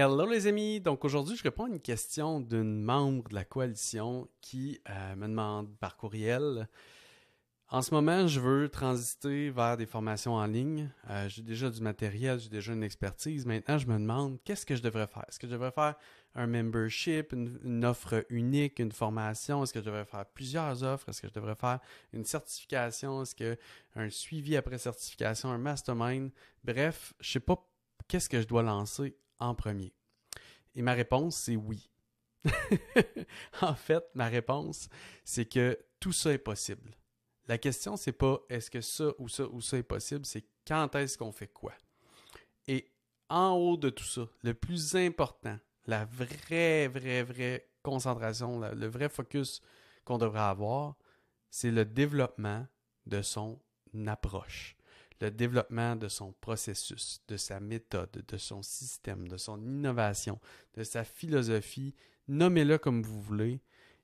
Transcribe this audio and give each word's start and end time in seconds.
Hello 0.00 0.26
les 0.26 0.46
amis, 0.46 0.80
donc 0.80 1.04
aujourd'hui 1.04 1.36
je 1.36 1.42
réponds 1.42 1.64
à 1.64 1.68
une 1.70 1.80
question 1.80 2.38
d'une 2.38 2.84
membre 2.84 3.28
de 3.30 3.34
la 3.34 3.44
coalition 3.44 4.28
qui 4.40 4.80
euh, 4.88 5.16
me 5.16 5.26
demande 5.26 5.76
par 5.78 5.96
courriel. 5.96 6.68
En 7.68 7.82
ce 7.82 7.92
moment, 7.92 8.28
je 8.28 8.38
veux 8.38 8.68
transiter 8.68 9.50
vers 9.50 9.76
des 9.76 9.86
formations 9.86 10.34
en 10.34 10.46
ligne. 10.46 10.88
Euh, 11.10 11.28
j'ai 11.28 11.42
déjà 11.42 11.68
du 11.68 11.80
matériel, 11.80 12.38
j'ai 12.38 12.48
déjà 12.48 12.74
une 12.74 12.84
expertise. 12.84 13.44
Maintenant, 13.44 13.76
je 13.76 13.88
me 13.88 13.98
demande 13.98 14.38
qu'est-ce 14.44 14.64
que 14.64 14.76
je 14.76 14.82
devrais 14.82 15.08
faire? 15.08 15.24
Est-ce 15.26 15.40
que 15.40 15.48
je 15.48 15.52
devrais 15.52 15.72
faire 15.72 15.96
un 16.36 16.46
membership, 16.46 17.32
une, 17.32 17.84
offre 17.84 18.24
unique, 18.28 18.78
une 18.78 18.92
formation? 18.92 19.64
Est-ce 19.64 19.72
que 19.72 19.80
je 19.80 19.84
devrais 19.84 20.04
faire 20.04 20.26
plusieurs 20.26 20.84
offres? 20.84 21.08
Est-ce 21.08 21.22
que 21.22 21.28
je 21.28 21.34
devrais 21.34 21.56
faire 21.56 21.80
une 22.12 22.24
certification? 22.24 23.22
Est-ce 23.22 23.34
que 23.34 23.58
un 23.96 24.10
suivi 24.10 24.56
après 24.56 24.78
certification, 24.78 25.50
un 25.50 25.58
mastermind? 25.58 26.30
Bref, 26.62 27.14
je 27.18 27.32
sais 27.32 27.40
pas 27.40 27.68
qu'est-ce 28.06 28.28
que 28.28 28.40
je 28.40 28.46
dois 28.46 28.62
lancer 28.62 29.16
en 29.38 29.54
premier? 29.54 29.92
Et 30.74 30.82
ma 30.82 30.92
réponse, 30.92 31.36
c'est 31.36 31.56
oui. 31.56 31.90
en 33.60 33.74
fait, 33.74 34.04
ma 34.14 34.28
réponse, 34.28 34.88
c'est 35.24 35.46
que 35.46 35.78
tout 36.00 36.12
ça 36.12 36.32
est 36.32 36.38
possible. 36.38 36.96
La 37.46 37.58
question, 37.58 37.96
c'est 37.96 38.12
pas 38.12 38.40
est-ce 38.48 38.70
que 38.70 38.80
ça 38.80 39.12
ou 39.18 39.28
ça 39.28 39.44
ou 39.48 39.60
ça 39.60 39.78
est 39.78 39.82
possible, 39.82 40.24
c'est 40.26 40.44
quand 40.66 40.94
est-ce 40.94 41.16
qu'on 41.16 41.32
fait 41.32 41.48
quoi. 41.48 41.72
Et 42.66 42.92
en 43.30 43.52
haut 43.52 43.76
de 43.76 43.90
tout 43.90 44.04
ça, 44.04 44.28
le 44.42 44.54
plus 44.54 44.94
important, 44.96 45.58
la 45.86 46.04
vraie, 46.04 46.88
vraie, 46.88 47.22
vraie 47.22 47.70
concentration, 47.82 48.60
le 48.60 48.86
vrai 48.86 49.08
focus 49.08 49.62
qu'on 50.04 50.18
devrait 50.18 50.40
avoir, 50.40 50.96
c'est 51.50 51.70
le 51.70 51.84
développement 51.84 52.66
de 53.06 53.22
son 53.22 53.58
approche 54.06 54.77
le 55.20 55.30
développement 55.30 55.96
de 55.96 56.08
son 56.08 56.32
processus, 56.40 57.22
de 57.28 57.36
sa 57.36 57.60
méthode, 57.60 58.24
de 58.26 58.36
son 58.36 58.62
système, 58.62 59.28
de 59.28 59.36
son 59.36 59.60
innovation, 59.60 60.38
de 60.74 60.84
sa 60.84 61.04
philosophie, 61.04 61.94
nommez-le 62.28 62.78
comme 62.78 63.02
vous 63.02 63.20
voulez, 63.20 63.60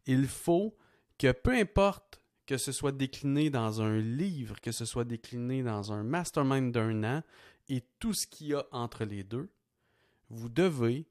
il 0.07 0.27
faut 0.27 0.77
que 1.19 1.33
peu 1.33 1.53
importe 1.53 2.21
que 2.47 2.57
ce 2.59 2.73
soit 2.73 2.93
décliné 2.93 3.49
dans 3.49 3.81
un 3.81 3.99
livre, 3.99 4.61
que 4.61 4.73
ce 4.73 4.85
soit 4.85 5.05
décliné 5.05 5.63
dans 5.63 5.93
un 5.93 6.03
mastermind 6.03 6.73
d'un 6.73 7.05
an 7.05 7.23
et 7.69 7.83
tout 7.99 8.13
ce 8.13 8.27
qu'il 8.27 8.49
y 8.49 8.55
a 8.55 8.67
entre 8.71 9.05
les 9.05 9.25
deux, 9.25 9.51
vous 10.29 10.49
devez 10.49 11.07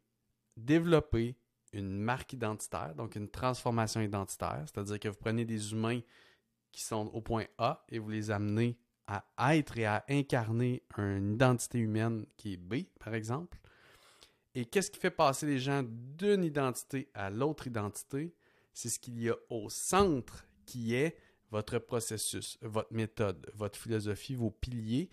développer 0.57 1.35
une 1.71 1.97
marque 1.97 2.33
identitaire, 2.33 2.93
donc 2.93 3.15
une 3.15 3.29
transformation 3.29 4.01
identitaire, 4.01 4.63
c'est-à-dire 4.65 4.99
que 4.99 5.07
vous 5.07 5.17
prenez 5.19 5.45
des 5.45 5.71
humains 5.71 6.01
qui 6.71 6.83
sont 6.83 7.09
au 7.13 7.21
point 7.21 7.45
A 7.57 7.83
et 7.89 7.97
vous 7.97 8.09
les 8.09 8.29
amenez 8.29 8.77
à 9.07 9.57
être 9.57 9.77
et 9.77 9.85
à 9.85 10.03
incarner 10.09 10.83
une 10.97 11.33
identité 11.33 11.79
humaine 11.79 12.25
qui 12.37 12.53
est 12.53 12.57
B, 12.57 12.85
par 12.99 13.13
exemple. 13.13 13.59
Et 14.55 14.65
qu'est-ce 14.65 14.91
qui 14.91 14.99
fait 14.99 15.11
passer 15.11 15.45
les 15.45 15.59
gens 15.59 15.83
d'une 15.83 16.43
identité 16.43 17.09
à 17.13 17.29
l'autre 17.29 17.67
identité? 17.67 18.33
C'est 18.73 18.89
ce 18.89 18.99
qu'il 18.99 19.19
y 19.21 19.29
a 19.29 19.35
au 19.49 19.69
centre 19.69 20.45
qui 20.65 20.95
est 20.95 21.17
votre 21.51 21.79
processus, 21.79 22.57
votre 22.61 22.91
méthode, 22.93 23.51
votre 23.55 23.77
philosophie, 23.77 24.35
vos 24.35 24.51
piliers, 24.51 25.09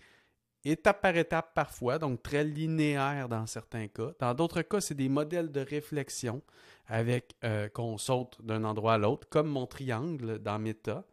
étape 0.63 1.01
par 1.01 1.15
étape 1.15 1.53
parfois, 1.53 1.99
donc 1.99 2.21
très 2.21 2.43
linéaire 2.43 3.29
dans 3.29 3.45
certains 3.47 3.87
cas. 3.87 4.11
Dans 4.19 4.33
d'autres 4.33 4.61
cas, 4.61 4.81
c'est 4.81 4.95
des 4.95 5.09
modèles 5.09 5.51
de 5.51 5.61
réflexion 5.61 6.41
avec 6.87 7.35
euh, 7.43 7.69
qu'on 7.69 7.97
saute 7.97 8.41
d'un 8.43 8.63
endroit 8.63 8.95
à 8.95 8.97
l'autre, 8.97 9.27
comme 9.29 9.47
mon 9.47 9.65
triangle 9.65 10.39
dans 10.39 10.59
Meta 10.59 11.05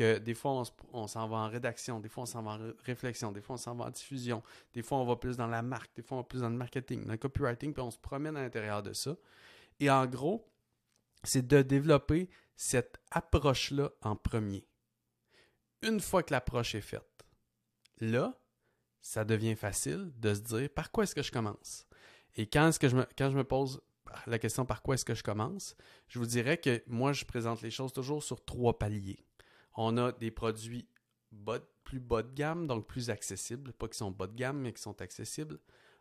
que 0.00 0.16
des 0.16 0.32
fois, 0.32 0.62
on, 0.94 1.06
s'en 1.06 1.28
va 1.28 1.36
en 1.36 1.50
rédaction, 1.50 2.00
des 2.00 2.08
fois, 2.08 2.22
on 2.22 2.26
s'en 2.26 2.42
va 2.42 2.52
en 2.52 2.72
réflexion, 2.86 3.32
des 3.32 3.42
fois, 3.42 3.56
on 3.56 3.58
s'en 3.58 3.74
va 3.74 3.84
en 3.84 3.90
diffusion, 3.90 4.42
des 4.72 4.80
fois, 4.80 4.96
on 4.96 5.04
va 5.04 5.16
plus 5.16 5.36
dans 5.36 5.46
la 5.46 5.60
marque, 5.60 5.94
des 5.94 6.00
fois, 6.00 6.16
on 6.16 6.20
va 6.22 6.26
plus 6.26 6.40
dans 6.40 6.48
le 6.48 6.56
marketing, 6.56 7.04
dans 7.04 7.12
le 7.12 7.18
copywriting, 7.18 7.74
puis 7.74 7.82
on 7.82 7.90
se 7.90 7.98
promène 7.98 8.34
à 8.34 8.40
l'intérieur 8.40 8.82
de 8.82 8.94
ça. 8.94 9.14
Et 9.78 9.90
en 9.90 10.06
gros, 10.06 10.48
c'est 11.22 11.46
de 11.46 11.60
développer 11.60 12.30
cette 12.56 12.98
approche-là 13.10 13.90
en 14.00 14.16
premier. 14.16 14.66
Une 15.82 16.00
fois 16.00 16.22
que 16.22 16.32
l'approche 16.32 16.74
est 16.74 16.80
faite, 16.80 17.26
là, 18.00 18.40
ça 19.02 19.26
devient 19.26 19.54
facile 19.54 20.12
de 20.16 20.32
se 20.32 20.40
dire 20.40 20.70
par 20.70 20.90
quoi 20.90 21.04
est-ce 21.04 21.14
que 21.14 21.22
je 21.22 21.30
commence? 21.30 21.86
Et 22.36 22.46
quand, 22.46 22.70
je 22.80 22.96
me, 22.96 23.06
quand 23.18 23.30
je 23.30 23.36
me 23.36 23.44
pose 23.44 23.82
la 24.26 24.38
question 24.38 24.64
par 24.64 24.80
quoi 24.80 24.94
est-ce 24.94 25.04
que 25.04 25.14
je 25.14 25.22
commence, 25.22 25.76
je 26.08 26.18
vous 26.18 26.26
dirais 26.26 26.56
que 26.56 26.82
moi, 26.86 27.12
je 27.12 27.26
présente 27.26 27.60
les 27.60 27.70
choses 27.70 27.92
toujours 27.92 28.22
sur 28.22 28.42
trois 28.42 28.78
paliers. 28.78 29.26
On 29.76 29.96
a 29.96 30.12
des 30.12 30.30
produits 30.30 30.88
plus 31.84 32.00
bas 32.00 32.22
de 32.22 32.32
gamme, 32.34 32.66
donc 32.66 32.86
plus 32.86 33.10
accessibles. 33.10 33.72
Pas 33.72 33.88
qui 33.88 33.98
sont 33.98 34.10
bas 34.10 34.26
de 34.26 34.34
gamme, 34.34 34.60
mais 34.60 34.72
qui 34.72 34.82
sont 34.82 35.00
accessibles. 35.00 35.58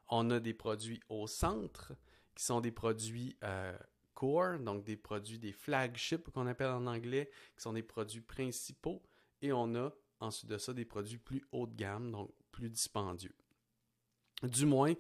On 0.10 0.30
a 0.32 0.40
des 0.40 0.54
produits 0.54 1.00
au 1.10 1.28
centre, 1.28 1.94
qui 2.36 2.44
sont 2.44 2.62
des 2.62 2.72
produits 2.72 3.38
euh, 3.44 3.78
core, 4.14 4.60
donc 4.60 4.84
des 4.84 4.98
produits, 4.98 5.38
des 5.38 5.52
flagships 5.52 6.30
qu'on 6.32 6.48
appelle 6.48 6.72
en 6.72 6.88
anglais, 6.88 7.30
qui 7.56 7.62
sont 7.62 7.74
des 7.74 7.84
produits 7.84 8.22
principaux. 8.22 9.04
Et 9.42 9.52
on 9.54 9.76
a 9.76 9.92
ensuite 10.20 10.50
de 10.50 10.58
ça 10.58 10.74
des 10.74 10.86
produits 10.86 11.20
plus 11.20 11.44
haut 11.52 11.68
de 11.68 11.76
gamme, 11.76 12.12
donc 12.12 12.32
plus 12.52 12.70
dispendieux. 12.70 13.36
Du 14.44 14.66
moins, 14.66 14.94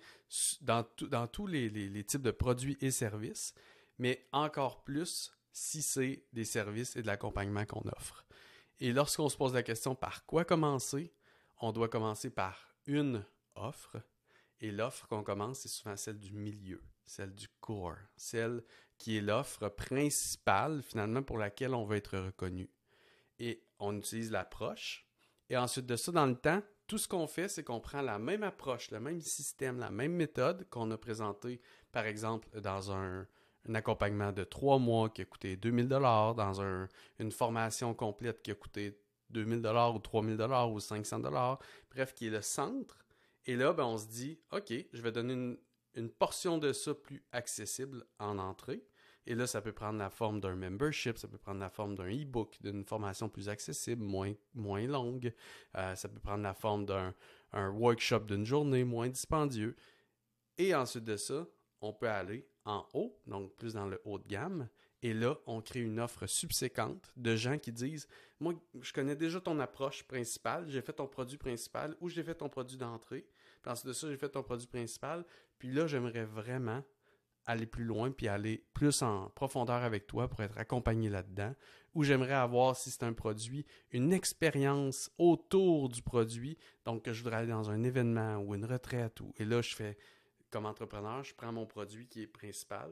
dans, 0.62 0.84
tous 1.31 1.47
les 1.47 2.03
types 2.03 2.22
de 2.22 2.31
produits 2.31 2.78
et 2.81 2.91
services, 2.91 3.53
mais 3.97 4.28
encore 4.31 4.84
plus 4.84 5.31
si 5.52 5.81
c'est 5.81 6.24
des 6.34 6.46
services 6.46 6.96
et 6.96 7.02
de 7.02 7.08
l'accompagnement 7.08 7.66
qu'on 7.66 7.88
offre. 7.97 8.25
Et 8.79 8.94
lorsqu'on 8.94 9.29
se 9.29 9.38
pose 9.38 9.53
la 9.53 9.63
question 9.63 9.95
par 9.95 10.25
quoi 10.25 10.45
commencer, 10.45 11.13
on 11.59 11.72
doit 11.72 11.90
commencer 11.90 12.29
par 12.29 12.73
une 12.85 13.25
offre. 13.56 13.97
Et 14.62 14.72
l'offre 14.72 15.07
qu'on 15.07 15.23
commence, 15.23 15.59
c'est 15.59 15.69
souvent 15.69 15.95
celle 15.95 16.19
du 16.19 16.34
milieu, 16.34 16.81
celle 17.06 17.34
du 17.34 17.47
core, 17.59 17.97
celle 18.16 18.63
qui 18.97 19.17
est 19.17 19.22
l'offre 19.22 19.69
principale 19.69 20.81
finalement 20.81 21.23
pour 21.23 21.38
laquelle 21.38 21.73
on 21.73 21.85
veut 21.85 21.97
être 21.97 22.17
reconnu. 22.17 22.69
Et 23.38 23.63
on 23.79 23.97
utilise 23.97 24.31
l'approche. 24.31 25.06
Et 25.50 25.57
ensuite 25.57 25.85
de 25.85 25.96
ça, 25.96 26.11
dans 26.11 26.25
le 26.25 26.35
temps, 26.35 26.61
tout 26.88 26.97
ce 26.97 27.07
qu'on 27.07 27.28
fait, 27.28 27.47
c'est 27.47 27.63
qu'on 27.63 27.79
prend 27.79 28.01
la 28.01 28.19
même 28.19 28.44
approche, 28.44 28.91
le 28.91 29.00
même 29.00 29.22
système, 29.22 29.79
la 29.79 29.91
même 29.91 30.13
méthode 30.13 30.67
qu'on 30.69 30.91
a 30.91 30.97
présenté, 30.97 31.61
par 31.91 32.06
exemple, 32.06 32.59
dans 32.61 32.91
un, 32.91 33.28
un 33.69 33.75
accompagnement 33.75 34.31
de 34.31 34.44
trois 34.44 34.80
mois 34.80 35.09
qui 35.09 35.22
a 35.22 35.25
coûté 35.25 35.56
2000 35.56 35.88
dollars, 35.88 36.35
dans 36.35 36.62
une 37.19 37.31
formation 37.31 37.94
complète 37.94 38.41
qui 38.41 38.52
a 38.52 38.56
coûté 38.56 39.00
2000 39.30 39.62
dollars 39.62 39.96
ou 39.96 40.00
3000 40.00 40.38
dollars 40.38 40.72
ou 40.72 40.80
500 40.80 41.19
dollars, 41.19 41.59
bref, 41.91 42.13
qui 42.13 42.28
est 42.28 42.31
le 42.31 42.41
centre. 42.41 42.97
Et 43.46 43.56
là, 43.56 43.74
ben, 43.74 43.85
on 43.85 43.97
se 43.97 44.08
dit, 44.08 44.40
OK, 44.52 44.74
je 44.91 45.02
vais 45.02 45.12
donner 45.12 45.34
une, 45.34 45.58
une 45.96 46.09
portion 46.09 46.58
de 46.58 46.74
ça 46.74 46.94
plus 46.94 47.24
accessible 47.31 48.06
en 48.18 48.40
entrée. 48.40 48.84
Et 49.28 49.35
là, 49.35 49.46
ça 49.46 49.62
peut 49.62 49.74
prendre 49.74 50.00
la 50.00 50.09
forme 50.09 50.40
d'un 50.40 50.56
membership, 50.56 51.19
ça 51.19 51.28
peut 51.28 51.38
prendre 51.38 51.59
la 51.59 51.69
forme 51.69 51.94
d'un 51.94 52.09
e-book, 52.09 52.58
d'une 52.62 52.84
formation 52.84 53.29
plus 53.29 53.47
accessible, 53.50 54.03
moins, 54.03 54.34
moins 54.56 54.88
longue. 54.88 55.34
Euh, 55.78 55.94
ça 55.94 56.09
peut 56.09 56.19
prendre 56.19 56.41
la 56.41 56.56
forme 56.56 56.85
d'un 56.85 57.13
workshop 57.53 58.22
d'une 58.22 58.46
journée 58.46 58.84
moins 58.84 59.09
dispendieux. 59.09 59.75
Et 60.58 60.74
ensuite 60.74 61.03
de 61.03 61.16
ça, 61.16 61.46
on 61.81 61.94
peut 61.94 62.09
aller 62.09 62.49
en 62.69 62.88
haut, 62.94 63.18
donc 63.25 63.56
plus 63.56 63.74
dans 63.74 63.88
le 63.88 64.00
haut 64.06 64.19
de 64.19 64.28
gamme. 64.28 64.69
Et 65.02 65.13
là, 65.13 65.38
on 65.47 65.62
crée 65.62 65.80
une 65.80 66.00
offre 66.00 66.28
subséquente 66.28 67.12
de 67.16 67.35
gens 67.35 67.57
qui 67.57 67.72
disent 67.72 68.07
Moi, 68.40 68.53
je 68.81 68.94
connais 68.94 69.16
déjà 69.16 69.41
ton 69.41 69.59
approche 69.59 70.03
principale, 70.03 70.69
j'ai 70.69 70.81
fait 70.81 70.94
ton 70.94 71.08
produit 71.08 71.38
principal 71.38 71.96
ou 72.00 72.09
j'ai 72.09 72.24
fait 72.24 72.35
ton 72.35 72.50
produit 72.50 72.78
d'entrée. 72.78 73.25
Puis 73.62 73.72
ensuite 73.72 73.88
de 73.88 73.94
ça, 73.94 74.08
j'ai 74.09 74.18
fait 74.18 74.29
ton 74.29 74.44
produit 74.44 74.68
principal. 74.68 75.25
Puis 75.58 75.72
là, 75.72 75.88
j'aimerais 75.88 76.25
vraiment 76.25 76.84
aller 77.46 77.66
plus 77.66 77.85
loin 77.85 78.12
puis 78.12 78.28
aller 78.28 78.63
plus 78.74 79.02
en 79.02 79.29
profondeur 79.29 79.81
avec 79.81 80.06
toi 80.06 80.28
pour 80.28 80.41
être 80.41 80.58
accompagné 80.58 81.09
là-dedans. 81.09 81.56
Ou 81.96 82.03
j'aimerais 82.03 82.34
avoir, 82.34 82.75
si 82.75 82.91
c'est 82.91 83.03
un 83.03 83.13
produit, 83.13 83.66
une 83.91 84.13
expérience 84.13 85.09
autour 85.18 85.90
du 85.90 86.03
produit. 86.03 86.58
Donc, 86.85 87.09
je 87.09 87.24
voudrais 87.24 87.38
aller 87.38 87.52
dans 87.52 87.72
un 87.72 87.84
événement 87.84 88.38
ou 88.38 88.53
une 88.53 88.66
retraite. 88.66 89.22
Ou, 89.22 89.34
et 89.38 89.46
là, 89.46 89.62
je 89.62 89.74
fais 89.74 89.97
comme 90.50 90.66
entrepreneur, 90.66 91.24
je 91.24 91.34
prends 91.34 91.52
mon 91.52 91.66
produit 91.66 92.08
qui 92.08 92.22
est 92.22 92.28
principal 92.28 92.91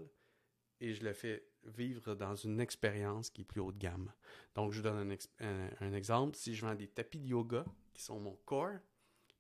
et 0.79 0.93
je 0.93 1.03
le 1.03 1.13
fais 1.13 1.43
vivre 1.65 2.15
dans 2.15 2.35
une 2.35 2.59
expérience 2.59 3.29
qui 3.29 3.41
est 3.41 3.45
plus 3.45 3.61
haut 3.61 3.71
de 3.71 3.79
gamme. 3.79 4.11
Donc, 4.55 4.71
je 4.71 4.77
vous 4.77 4.83
donne 4.83 5.17
un, 5.39 5.93
exemple. 5.93 6.35
Si 6.35 6.55
je 6.55 6.65
vends 6.65 6.75
des 6.75 6.87
tapis 6.87 7.19
de 7.19 7.27
yoga 7.27 7.65
qui 7.93 8.03
sont 8.03 8.19
mon 8.19 8.35
core, 8.45 8.77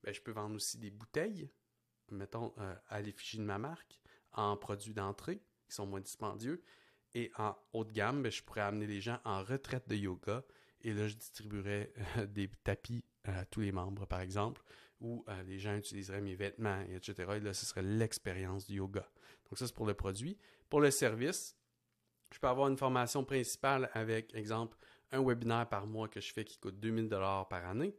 ben, 0.03 0.13
je 0.13 0.21
peux 0.21 0.31
vendre 0.31 0.55
aussi 0.55 0.77
des 0.77 0.89
bouteilles, 0.89 1.49
mettons, 2.09 2.53
euh, 2.57 2.75
à 2.89 3.01
l'effigie 3.01 3.37
de 3.37 3.43
ma 3.43 3.59
marque, 3.59 3.99
en 4.33 4.57
produits 4.57 4.93
d'entrée 4.93 5.41
qui 5.67 5.75
sont 5.75 5.85
moins 5.85 6.01
dispendieux. 6.01 6.63
Et 7.13 7.31
en 7.37 7.55
haut 7.73 7.83
de 7.83 7.91
gamme, 7.91 8.23
ben, 8.23 8.31
je 8.31 8.41
pourrais 8.41 8.61
amener 8.61 8.87
les 8.87 9.01
gens 9.01 9.19
en 9.23 9.43
retraite 9.43 9.87
de 9.87 9.95
yoga 9.95 10.43
et 10.81 10.93
là, 10.93 11.07
je 11.07 11.15
distribuerais 11.15 11.91
euh, 12.17 12.25
des 12.27 12.49
tapis 12.63 13.03
à 13.23 13.45
tous 13.45 13.61
les 13.61 13.71
membres, 13.71 14.05
par 14.05 14.21
exemple, 14.21 14.61
où 14.99 15.23
euh, 15.29 15.43
les 15.43 15.59
gens 15.59 15.75
utiliseraient 15.75 16.21
mes 16.21 16.35
vêtements, 16.35 16.81
etc. 16.89 17.33
Et 17.35 17.39
là, 17.39 17.53
ce 17.53 17.65
serait 17.65 17.83
l'expérience 17.83 18.67
du 18.67 18.77
yoga. 18.77 19.07
Donc 19.49 19.57
ça, 19.57 19.67
c'est 19.67 19.75
pour 19.75 19.85
le 19.85 19.93
produit. 19.93 20.37
Pour 20.69 20.81
le 20.81 20.91
service, 20.91 21.55
je 22.33 22.39
peux 22.39 22.47
avoir 22.47 22.67
une 22.67 22.77
formation 22.77 23.23
principale 23.23 23.89
avec, 23.93 24.33
exemple, 24.33 24.77
un 25.11 25.23
webinaire 25.23 25.67
par 25.69 25.87
mois 25.87 26.07
que 26.07 26.19
je 26.19 26.33
fais 26.33 26.43
qui 26.43 26.57
coûte 26.57 26.79
2000 26.79 27.07
dollars 27.07 27.47
par 27.47 27.65
année. 27.65 27.95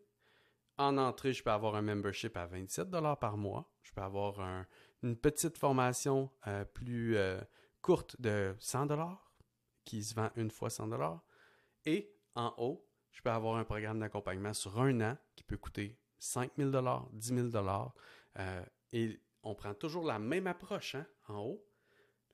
En 0.76 0.96
entrée, 0.98 1.32
je 1.32 1.42
peux 1.42 1.50
avoir 1.50 1.74
un 1.74 1.82
membership 1.82 2.36
à 2.36 2.46
27 2.46 2.90
dollars 2.90 3.18
par 3.18 3.36
mois. 3.36 3.72
Je 3.82 3.92
peux 3.92 4.02
avoir 4.02 4.64
une 5.02 5.16
petite 5.16 5.58
formation 5.58 6.30
euh, 6.46 6.64
plus 6.64 7.16
euh, 7.16 7.40
courte 7.82 8.20
de 8.20 8.54
100 8.60 8.86
dollars 8.86 9.32
qui 9.84 10.04
se 10.04 10.14
vend 10.14 10.30
une 10.36 10.50
fois 10.50 10.70
100 10.70 10.88
dollars. 10.88 11.24
Et 11.84 12.12
en 12.34 12.54
haut, 12.58 12.86
je 13.10 13.22
peux 13.22 13.30
avoir 13.30 13.56
un 13.56 13.64
programme 13.64 13.98
d'accompagnement 13.98 14.52
sur 14.52 14.80
un 14.80 15.00
an 15.00 15.16
qui 15.34 15.42
peut 15.42 15.56
coûter 15.56 15.98
5 16.18 16.52
000 16.56 16.70
dollars, 16.70 17.08
10 17.12 17.34
000 17.34 17.48
dollars. 17.48 17.94
et 18.92 19.20
on 19.42 19.54
prend 19.54 19.74
toujours 19.74 20.04
la 20.04 20.18
même 20.18 20.46
approche 20.46 20.94
hein, 20.94 21.06
en 21.28 21.38
haut, 21.38 21.64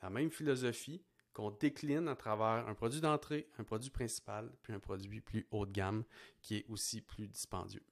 la 0.03 0.11
même 0.11 0.31
philosophie 0.31 1.05
qu'on 1.33 1.51
décline 1.51 2.09
à 2.09 2.15
travers 2.15 2.67
un 2.69 2.75
produit 2.75 3.01
d'entrée, 3.01 3.49
un 3.59 3.65
produit 3.65 3.91
principal, 3.91 4.51
puis 4.63 4.73
un 4.73 4.79
produit 4.79 5.21
plus 5.21 5.47
haut 5.51 5.67
de 5.67 5.73
gamme 5.73 6.05
qui 6.41 6.59
est 6.59 6.67
aussi 6.69 7.01
plus 7.01 7.27
dispendieux. 7.27 7.85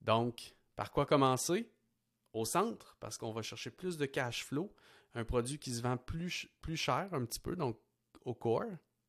Donc, 0.00 0.54
par 0.76 0.92
quoi 0.92 1.04
commencer? 1.04 1.70
Au 2.32 2.44
centre, 2.44 2.96
parce 2.98 3.18
qu'on 3.18 3.32
va 3.32 3.42
chercher 3.42 3.70
plus 3.70 3.98
de 3.98 4.06
cash 4.06 4.44
flow, 4.44 4.72
un 5.14 5.24
produit 5.24 5.58
qui 5.58 5.72
se 5.72 5.82
vend 5.82 5.96
plus, 5.98 6.48
plus 6.62 6.76
cher 6.76 7.08
un 7.12 7.24
petit 7.24 7.40
peu, 7.40 7.56
donc 7.56 7.78
au 8.24 8.32
core, 8.32 8.64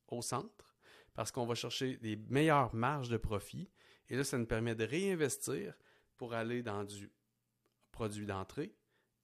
au 0.09 0.21
centre, 0.21 0.75
parce 1.13 1.31
qu'on 1.31 1.45
va 1.45 1.55
chercher 1.55 1.97
des 1.97 2.15
meilleures 2.15 2.73
marges 2.75 3.09
de 3.09 3.17
profit. 3.17 3.69
Et 4.09 4.17
là, 4.17 4.23
ça 4.23 4.37
nous 4.37 4.45
permet 4.45 4.75
de 4.75 4.83
réinvestir 4.83 5.73
pour 6.17 6.33
aller 6.33 6.63
dans 6.63 6.83
du 6.83 7.11
produit 7.91 8.25
d'entrée 8.25 8.75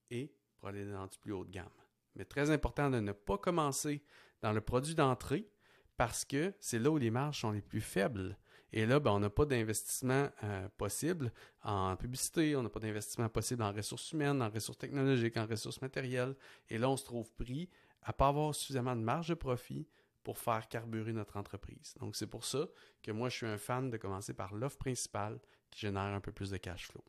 et 0.10 0.34
pour 0.58 0.70
aller 0.70 0.86
dans 0.86 1.08
du 1.08 1.18
plus 1.18 1.34
haut 1.34 1.46
de 1.46 1.52
gamme. 1.52 1.68
Mais 2.16 2.26
très 2.26 2.50
important 2.52 2.90
de 2.90 3.00
ne 3.00 3.12
pas 3.12 3.38
commencer 3.38 4.04
dans 4.42 4.54
le 4.54 4.62
produit 4.62 4.96
d'entrée 4.96 5.50
parce 5.98 6.24
que 6.26 6.54
c'est 6.60 6.80
là 6.80 6.92
où 6.92 6.98
les 6.98 7.12
marges 7.12 7.42
sont 7.42 7.52
les 7.52 7.62
plus 7.62 7.82
faibles. 7.82 8.38
Et 8.72 8.86
là, 8.86 9.00
ben, 9.00 9.12
on 9.12 9.20
n'a 9.20 9.30
pas 9.30 9.46
d'investissement 9.46 10.30
euh, 10.44 10.70
possible 10.78 11.34
en 11.64 11.96
publicité, 11.96 12.56
on 12.56 12.64
n'a 12.64 12.70
pas 12.70 12.80
d'investissement 12.80 13.28
possible 13.30 13.64
en 13.64 13.74
ressources 13.74 14.12
humaines, 14.12 14.42
en 14.42 14.50
ressources 14.50 14.78
technologiques, 14.78 15.38
en 15.38 15.46
ressources 15.46 15.82
matérielles. 15.82 16.36
Et 16.70 16.78
là, 16.78 16.90
on 16.90 16.98
se 16.98 17.04
trouve 17.04 17.32
pris 17.34 17.70
à 18.04 18.10
ne 18.10 18.14
pas 18.14 18.28
avoir 18.28 18.54
suffisamment 18.54 18.96
de 18.96 19.02
marge 19.02 19.30
de 19.30 19.34
profit 19.34 19.88
pour 20.24 20.38
faire 20.38 20.68
carburer 20.68 21.14
notre 21.14 21.38
entreprise. 21.38 21.96
Donc, 22.00 22.16
c'est 22.16 22.28
pour 22.28 22.46
ça 22.46 22.68
que 23.02 23.12
moi, 23.12 23.30
je 23.30 23.38
suis 23.38 23.46
un 23.48 23.58
fan 23.58 23.90
de 23.90 23.98
commencer 23.98 24.34
par 24.34 24.54
l'offre 24.54 24.78
principale 24.78 25.40
génère 25.76 26.14
un 26.14 26.22
peu 26.22 26.32
plus 26.32 26.50
de 26.52 26.58
cash 26.58 26.88
flow. 26.88 27.04